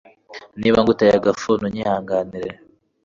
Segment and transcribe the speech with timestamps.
[0.59, 2.51] niba nguteye agafuni unyihanganire